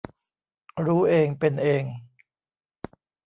[0.85, 1.83] รู้เองเป็นเอง